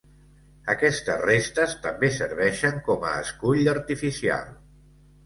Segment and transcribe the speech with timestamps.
[0.73, 4.49] Aquestes restes també serveixen com a escull artificial.